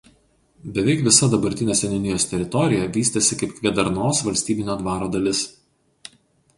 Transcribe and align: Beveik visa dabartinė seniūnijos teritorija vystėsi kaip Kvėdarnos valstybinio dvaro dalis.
Beveik 0.77 1.03
visa 1.07 1.29
dabartinė 1.33 1.75
seniūnijos 1.81 2.27
teritorija 2.33 2.89
vystėsi 2.97 3.39
kaip 3.43 3.55
Kvėdarnos 3.61 4.27
valstybinio 4.31 4.83
dvaro 4.85 5.15
dalis. 5.19 5.49